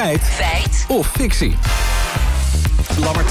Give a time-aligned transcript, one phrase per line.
[0.00, 0.84] Feit.
[0.88, 1.56] Of fictie.
[2.98, 3.30] Lammert.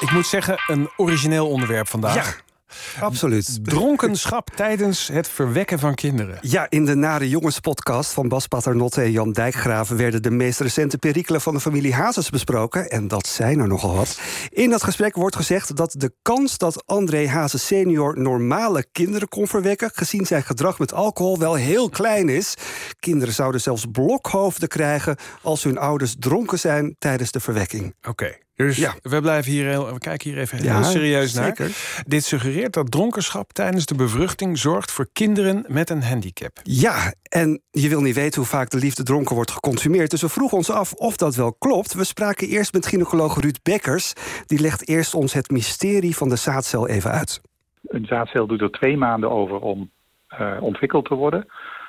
[0.00, 2.14] Ik moet zeggen, een origineel onderwerp vandaag.
[2.14, 2.51] Ja,
[3.00, 3.58] absoluut.
[3.62, 6.38] Dronkenschap tijdens het verwekken van kinderen.
[6.40, 9.96] Ja, in de Nare Jongens-podcast van Bas Paternotte en Jan Dijkgraven...
[9.96, 12.90] werden de meest recente perikelen van de familie Hazes besproken.
[12.90, 14.20] En dat zijn er nogal wat.
[14.50, 18.18] In dat gesprek wordt gezegd dat de kans dat André Hazes senior...
[18.18, 21.38] normale kinderen kon verwekken, gezien zijn gedrag met alcohol...
[21.38, 22.54] wel heel klein is.
[23.00, 25.16] Kinderen zouden zelfs blokhoofden krijgen...
[25.42, 27.94] als hun ouders dronken zijn tijdens de verwekking.
[28.08, 28.41] Oké.
[28.54, 28.94] Dus Ja.
[29.02, 31.44] we, blijven hier heel, we kijken hier even Ja, heel serieus naar.
[31.44, 32.02] zeker.
[32.06, 36.58] Dit suggereert dat dronkenschap tijdens de bevruchting zorgt voor kinderen met een handicap.
[36.62, 40.10] Ja, en je wil niet weten hoe vaak de liefde dronken wordt geconsumeerd.
[40.10, 41.94] Dus we vroegen ons af of dat wel klopt.
[41.94, 44.12] We spraken eerst met gynaecoloog Ruud Bekkers.
[44.46, 47.40] Die legt eerst ons het mysterie van de zaadcel even uit.
[47.82, 49.90] Een zaadcel doet er twee maanden over om
[50.28, 51.46] eh, ontwikkeld te worden.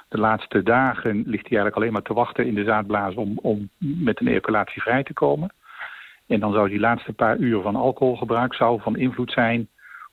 [0.09, 3.69] De laatste dagen ligt hij eigenlijk alleen maar te wachten in de zaadblaas om, om
[3.77, 5.53] met een ejaculatie vrij te komen.
[6.27, 9.67] En dan zou die laatste paar uur van alcoholgebruik zou van invloed zijn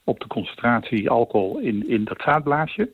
[0.04, 2.92] op de concentratie alcohol in, in dat zaadblaasje.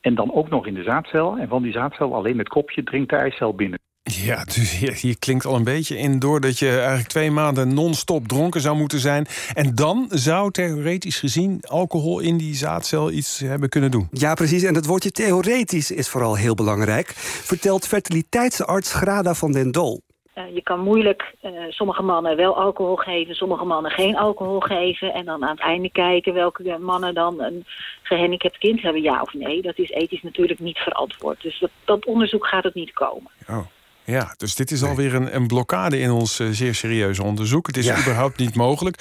[0.00, 1.36] En dan ook nog in de zaadcel.
[1.36, 3.78] En van die zaadcel alleen het kopje dringt de eicel binnen.
[4.02, 7.74] Ja, dus hier, hier klinkt al een beetje in door dat je eigenlijk twee maanden
[7.74, 9.26] non-stop dronken zou moeten zijn.
[9.54, 14.08] En dan zou theoretisch gezien alcohol in die zaadcel iets hebben kunnen doen.
[14.10, 14.62] Ja, precies.
[14.62, 17.08] En het woordje theoretisch is vooral heel belangrijk.
[17.16, 20.02] Vertelt fertiliteitsarts Grada van den Dol.
[20.32, 25.12] Eh, je kan moeilijk eh, sommige mannen wel alcohol geven, sommige mannen geen alcohol geven.
[25.12, 27.64] En dan aan het einde kijken welke mannen dan een
[28.02, 29.62] gehandicapt kind hebben, ja of nee.
[29.62, 31.42] Dat is ethisch natuurlijk niet verantwoord.
[31.42, 33.30] Dus dat, dat onderzoek gaat het niet komen.
[33.48, 33.66] Oh.
[34.04, 37.66] Ja, dus dit is alweer een, een blokkade in ons eh, zeer serieuze onderzoek.
[37.66, 37.98] Het is Ja.
[37.98, 38.96] überhaupt niet mogelijk,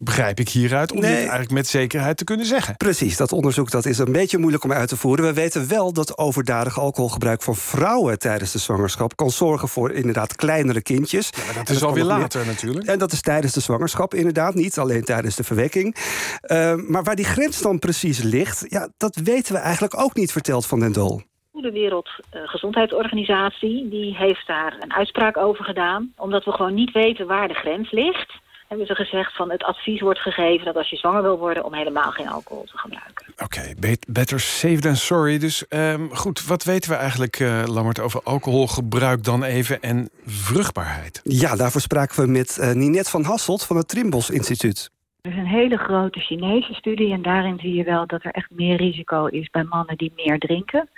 [0.00, 1.10] begrijp ik hieruit, om Nee.
[1.10, 2.76] dit eigenlijk met zekerheid te kunnen zeggen.
[2.76, 5.24] Precies, dat onderzoek dat is een beetje moeilijk om uit te voeren.
[5.24, 10.36] We weten wel dat overdadig alcoholgebruik van vrouwen tijdens de zwangerschap kan zorgen voor inderdaad
[10.36, 11.30] kleinere kindjes.
[11.46, 12.86] Maar dat En is alweer meer- later natuurlijk.
[12.86, 15.96] En dat is tijdens de zwangerschap inderdaad, niet alleen tijdens de verwekking.
[16.40, 20.32] Eh, maar waar die grens dan precies ligt, ja, dat weten we eigenlijk ook niet,
[20.32, 21.22] verteld Van den Dol.
[21.64, 26.12] De Wereldgezondheidsorganisatie die heeft daar een uitspraak over gedaan.
[26.16, 28.32] Omdat we gewoon niet weten waar de grens ligt.
[28.68, 31.64] Hebben ze gezegd van het advies wordt gegeven dat als je zwanger wil worden...
[31.64, 33.26] om helemaal geen alcohol te gebruiken.
[33.42, 35.38] Oké, bet- better safe than sorry.
[35.38, 41.20] Dus ehm, goed, wat weten we eigenlijk, eh Lammert, over alcoholgebruik dan even en vruchtbaarheid?
[41.22, 44.90] Ja, daarvoor spraken we met eh Ninette van Hasselt van het Trimbos Instituut.
[45.22, 48.50] Er is een hele grote Chinese studie en daarin zie je wel dat er echt
[48.50, 50.88] meer risico is bij mannen die meer drinken.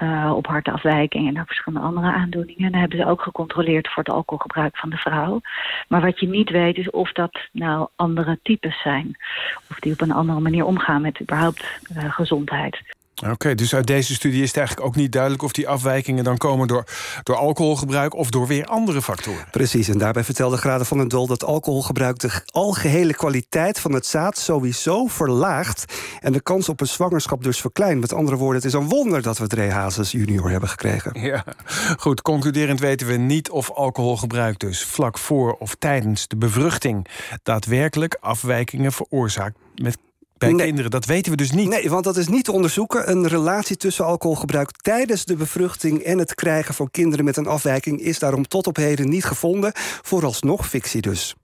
[0.00, 2.64] Eh, op hartafwijking en ook verschillende andere aandoeningen.
[2.64, 5.40] En dan hebben ze ook gecontroleerd voor het alcoholgebruik van de vrouw.
[5.88, 9.16] Maar wat je niet weet is of dat nou andere types zijn.
[9.70, 12.82] Of die op een andere manier omgaan met überhaupt eh, gezondheid.
[13.28, 16.36] Oké, dus uit deze studie is het eigenlijk ook niet duidelijk of die afwijkingen dan
[16.36, 16.84] komen door,
[17.22, 19.44] door alcoholgebruik of door weer andere factoren.
[19.50, 24.06] Precies, en daarbij vertelde Graden van den Dol dat alcoholgebruik de algehele kwaliteit van het
[24.06, 25.84] zaad sowieso verlaagt
[26.20, 28.00] en de kans op een zwangerschap dus verkleint.
[28.00, 31.20] Met andere woorden, het is een wonder dat we Dre Hazes junior hebben gekregen.
[31.20, 31.44] Ja,
[31.96, 32.22] goed.
[32.22, 37.06] Concluderend weten we niet of alcoholgebruik dus vlak voor of tijdens de bevruchting
[37.42, 39.98] daadwerkelijk afwijkingen veroorzaakt met,
[40.40, 40.66] bij Nee.
[40.66, 40.90] kinderen.
[40.90, 41.68] Dat weten we dus niet.
[41.68, 43.10] Nee, want dat is niet te onderzoeken.
[43.10, 48.00] Een relatie tussen alcoholgebruik tijdens de bevruchting en het krijgen van kinderen met een afwijking
[48.00, 49.72] is daarom tot op heden niet gevonden.
[50.02, 51.34] Vooralsnog fictie dus.